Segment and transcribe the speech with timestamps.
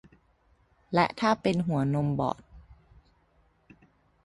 [0.93, 2.37] และถ้าเป็นหัวนมบอด